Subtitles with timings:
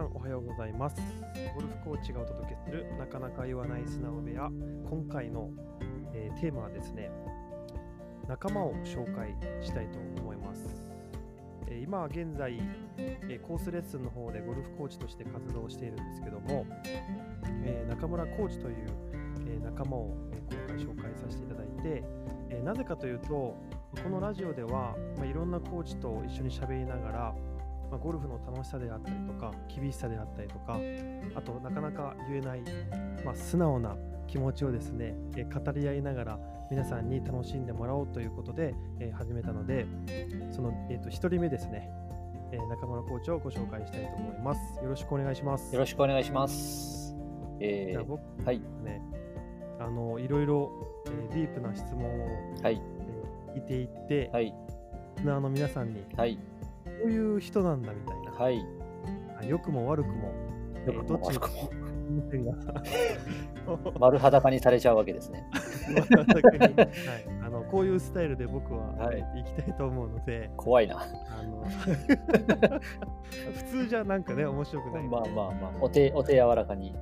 [0.00, 0.96] さんおはようございます。
[1.54, 4.48] ゴルフコーチがお届けするなかなか言わない素直部屋。
[4.88, 5.50] 今回の、
[6.14, 7.10] えーテーマはですね
[8.26, 10.64] 仲間を紹介したいと思います、
[11.66, 12.58] えー今現在、
[12.96, 16.66] えーコースレッスンの方でゴルフコーチとして活動しているんですけども、
[17.64, 18.74] え中村コーチという、
[19.46, 22.04] え仲間を、え今回紹介させていただいて、
[22.48, 27.34] えなぜかというとこのラジオでは、まあ、いろんなコーチと一緒に喋りながら、
[27.90, 30.78] まあ、ゴルフの楽しさであったりとか厳しさであったりとか
[31.34, 32.62] あとなかなか言えない、
[33.24, 33.96] まあ、素直な
[34.28, 36.38] 気持ちをですね、えー語り合いながら
[36.70, 39.86] 皆さんに楽しんでもらおうということで、えー始めたので
[40.52, 41.90] その、えー、と1人目ですね、
[42.52, 44.60] えー中村コーチをご紹介したいと思います。
[44.82, 45.74] よろしくお願いします。
[45.74, 47.16] よろしくお願いします。
[47.58, 49.02] えー、じゃあ僕はい、ね
[49.80, 50.70] あのいろいろ、
[51.06, 54.52] えーディープな質問を、はい、えー聞いていって、はい、リ
[55.22, 56.38] スナーの皆さんにはい、
[57.02, 58.66] こういう人なんだみたいな、はい。
[59.40, 60.60] あ良くも悪くも、えー
[60.92, 65.46] よくどっちにも悪くも 丸裸にされちゃうわけですね。
[65.52, 66.04] はい、
[67.44, 70.96] あのこういうスタイルで僕は、はい行きたいと思うので怖いな。
[70.98, 71.64] あの
[73.54, 76.94] 普通じゃなんかね面白くないまあまあまあ、お手、お手柔らかに。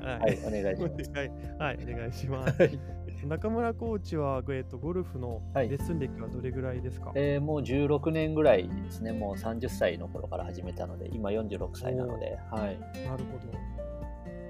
[0.00, 1.10] ははい、お願いします。
[1.12, 2.78] はい、はい、お願いします。
[3.16, 9.12] はい中村コーチは、えっと、ゴルフのはいレッスン歴はどれぐらいですか、えー、もう16年ぐらいですね。
[9.12, 12.78] もう30歳の頃から始めたので、今46歳なので、はい。
[13.06, 13.76] なるほど。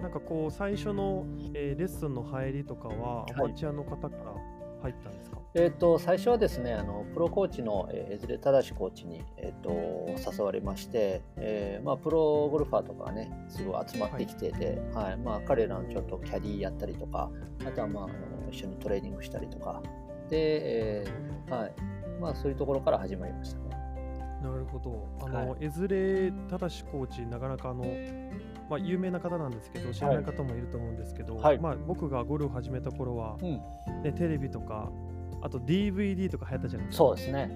[0.03, 4.35] なんかこう、最初の、えーレッスンの入りとかは、いアマチュアの方から
[4.83, 15.17] 入ったんですか、えー、と最初はですねあのプロコーチの、えー、江連忠コーチに、えー、と誘われまして、えーまあ、プロゴルファーとかがねすごい集まってきてて、はい。
[15.17, 17.31] まあ、彼らのちょっとキャディーやったりとか
[17.67, 19.83] あとは、まあ、あの一緒にトレーニングしたりとか。
[20.29, 21.75] で、えーはい。
[22.21, 23.77] まあ、そういうところから始まりましたね。
[24.43, 25.09] なるほど。
[25.21, 27.85] あの、は江連忠コーチ、なかなかあの、
[28.69, 31.59] まあ、有名な方なんですけど、知らない方もいると思うんですけど、はい。
[31.59, 34.91] まあ、僕がゴルフ始めた頃は、うん、ね、テレビとか、
[35.47, 37.05] あと DVD とか流行ったじゃないですか。
[37.05, 37.51] そうですね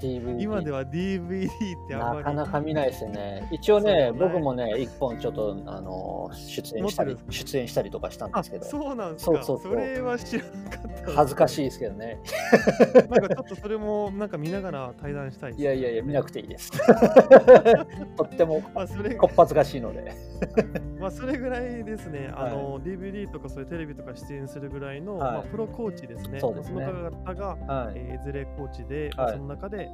[0.00, 1.50] DVD 今では DVD っ
[1.88, 2.16] てあんまり。
[2.18, 3.48] なかなか見ないですよね。
[3.50, 9.36] 一応ね、僕もね、一本ちょっとあの出演したり出演したりとかしたんであすけど、そうなんですか？
[9.36, 9.76] そうそうそう。
[9.76, 12.18] れは知らなかった恥ずかしいですけどね。
[13.10, 16.70] なんかちょっとそれもなんか見ながら対談したいですいやいやいや、見なくていいです。
[18.16, 20.12] とってもこっぱずかしいので。
[21.00, 25.32] まあそれぐらいですね、あの DVD とかそういうテレビとか出演するぐらいの、はい。
[25.32, 26.40] まあ、プロコーチですね。
[26.40, 26.84] そうですね。
[26.86, 27.94] の方が、はい。
[27.96, 29.36] えー、エズレコーチで、まあはい。
[29.36, 29.85] その中で、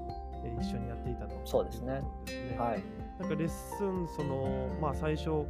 [0.45, 1.41] えー一緒にやっていたと。
[1.45, 2.83] そうですねですねはい。
[3.21, 5.45] なんかレッスン、その、まあ最初、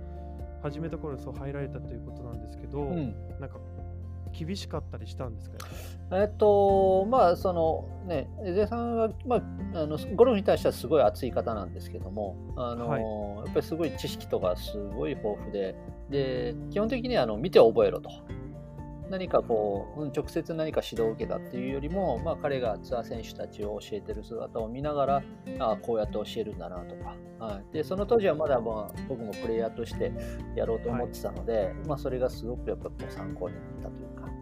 [0.63, 3.59] 始めた頃そう入られたということなんですけど、うん、なんか
[4.33, 5.59] 厳しかったりしたんですか？
[6.13, 9.43] えっと、まあ、そのね、江出さんは、まあ、
[9.83, 13.03] あのゴルフに対してはすごい熱い方なんですけども、あのはい
[13.47, 15.75] やっぱりすごい知識とかすごい豊富で、
[16.11, 18.11] で基本的にはあの見て覚えろと。
[19.13, 25.23] 何かこう、うん直接何か指導を受けたっていうよりも、まあ、彼がツアー選手たちを教えてる姿を見ながら、
[25.59, 30.13] ああ、こうやって教えるんだなとか、はい、でその当時はまだ、まあ、僕もプレイヤーとして
[30.57, 34.23] やろうと思ってたので、まあ、それがすごくやっぱこう参考になったというか。
[34.23, 34.37] なる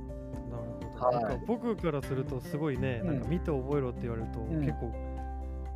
[0.98, 1.16] ほど。
[1.16, 1.24] はい。
[1.24, 3.06] なんか僕からするとすごいね、うん。
[3.08, 4.60] なんか見て覚えろって言われると、ん。
[4.60, 4.92] 結構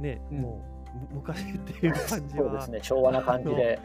[0.00, 0.38] ね、うん。
[0.38, 3.81] もうむ昔っていう感じはそうですね、昭和な感じで。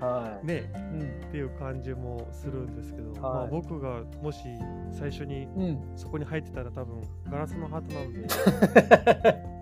[0.00, 0.46] はい。
[0.46, 1.00] ねうん。
[1.28, 3.20] っていう感じもするんですけど、はい。
[3.20, 4.40] まあ、僕がもし
[4.92, 8.26] 最初にうん、そこに入ってたら多分ガラスのハートなんで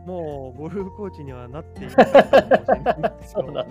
[0.06, 3.52] もうゴルフコーチにはなっていなかったかもしれないんですけど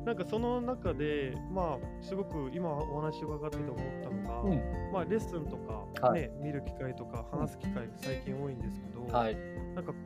[0.04, 4.62] なんかその中でまあすごく今お話伺ってて思ったのが、うん。
[4.92, 6.30] まあレッスンとか、ねはい。
[6.42, 9.36] 見る機会とか話す機会って最近多いんですけど、はい。
[9.74, 9.98] なんかこ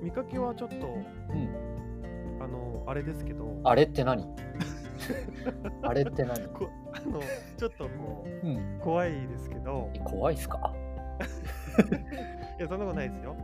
[0.00, 0.78] う見かけはちょっとう
[1.34, 1.71] ん。
[2.42, 3.60] あのあれですけど。
[3.64, 4.26] あれって何？
[5.82, 6.46] あれって何？
[6.48, 7.20] こあの
[7.56, 8.78] ちょっとこううん。
[8.80, 9.88] 怖いですけど。
[10.04, 10.72] 怖いっすか？
[12.58, 13.36] いや そんなことないですよ。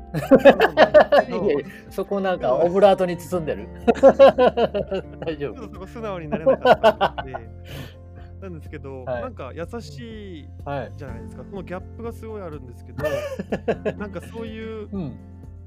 [1.91, 3.69] そことなんかオブラートに包んでる？
[5.21, 5.61] 大丈夫。
[5.61, 7.33] ちょっとそこ素直になれなかったんで。
[8.41, 9.23] なんですけど、はい。
[9.23, 10.93] なんか優しいはい。
[10.97, 11.45] じゃないですか。
[11.49, 13.05] そのギャップがすごいあるんですけど
[13.97, 15.17] なんかそういううん。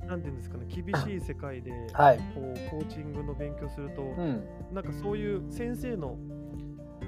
[0.07, 2.17] なんていうんですかね厳しい世界ではい。
[2.35, 4.43] こうコーチングの勉強すると、うん。
[4.73, 6.17] なんかそういう先生の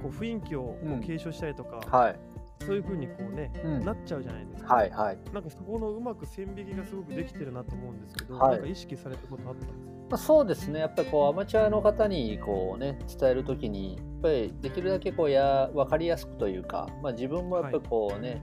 [0.01, 2.19] こう雰囲気をこうんう継承したりとか、はい。
[2.65, 4.75] そういう風にこうね、うんなっちゃうじゃないですか。
[4.75, 4.89] はい。
[4.89, 5.17] はい。
[5.33, 9.79] なんかそこのうまく線引きがすごくできてるなと思うんですけど、はいなんか意識されたことあったんですか？
[10.09, 10.79] まあ、そうですね。
[10.79, 18.41] やっぱりこうアマチュアの方にこうね伝えるときにやっぱりできるだけこうや分かりやすくというか、まあ自分もやっぱりこうね、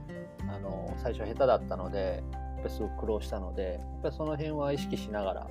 [0.49, 2.23] あの最初下手だったので、
[2.61, 5.47] ぱりすごく苦労したので、やっぱりその辺は意識しながら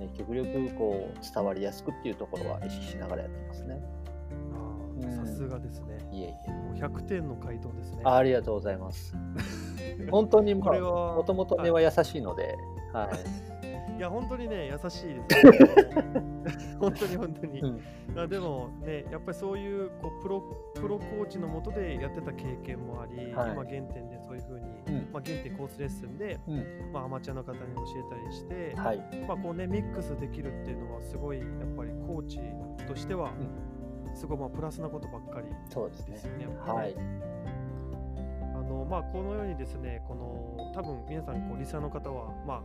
[0.00, 3.82] ね、極力こう伝わりやすくっていうところは意識しながらやってますね。
[5.10, 5.98] さすがですね。
[6.12, 6.50] いえいえ。
[6.50, 8.02] もう100点の回答ですね。
[8.04, 9.14] あありがとうございます。
[10.10, 12.56] 本当にこれはもともと根は優しいので、
[12.92, 13.10] は
[13.94, 13.96] い。
[13.98, 16.76] いや、本当にね、優しいです。
[16.80, 17.60] 本当に本当に。
[17.60, 17.80] うん
[18.16, 20.42] あでもね、やっぱりそういうこうプロ
[20.80, 23.52] プロコーチのもとでやってた経験もあり、はい。
[23.52, 25.12] 今原点でそういうふうに、うん。
[25.12, 26.92] まあ、原点コースレッスンで、うん。
[26.92, 28.98] まあ、アマチュアの方に教えたりして、はい。
[29.26, 32.40] まあこうね、ミックスできるっていうのはすごいやっぱりコーチ
[32.86, 33.32] としては、
[34.14, 36.46] すごいまあプラスなことばっかりですよね。
[36.66, 36.94] はい。
[38.54, 42.62] あのまあ、このようにですね、この多分皆さんこうリスナーの方は、まあ、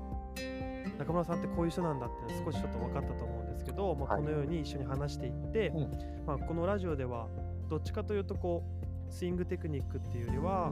[1.00, 4.24] 中村さんってこういう人なんだって少しちょっと分かったと思うんですけど、まあ、はい。
[4.24, 5.92] このように一緒に話していって、うん。
[6.26, 7.28] まあ、このラジオでは
[7.70, 8.64] どっちかというとこ
[9.10, 10.72] うスイングテクニックっていうよりは、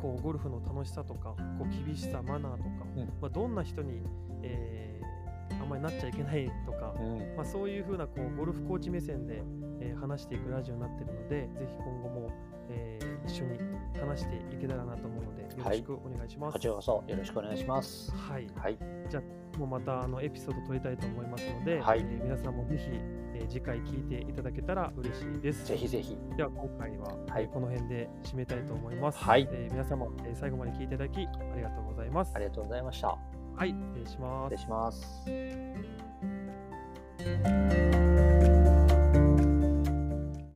[0.00, 3.04] こうゴルフの楽しさとかこう厳しさマナーとか、うん。
[3.20, 4.02] まあ、どんな人に、
[4.42, 5.00] えー
[5.60, 7.36] あんまりなっちゃいけないとか、うん。
[7.36, 9.42] まあ、そういうふうなこうゴルフコーチ目線で、
[9.80, 12.30] えー話していくラジオになっているので、ぜひ今後も、
[12.70, 13.58] えー一緒に
[14.00, 16.52] 話していけたらなと思うので、よろしくお願いします。
[16.54, 18.10] こちらこそよろしくお願いします。
[18.12, 18.78] はい、はい。
[19.58, 22.00] もうまたあのエピソード撮りたいと思いますので、はい。
[22.00, 22.88] えー皆さんもぜひ、
[23.40, 25.66] えー次回聞いていただけたら嬉しいです。
[25.66, 26.16] ぜひぜひ。
[26.36, 29.18] では今回は、はいえーこの辺で締めたいと思います。
[29.18, 32.32] はいえー皆様、えー最後まで聞いていただきありがとうございます。
[32.34, 33.08] ありがとうございました。
[33.08, 34.54] はい、失礼します
[35.24, 35.50] 失礼。
[37.20, 37.99] します。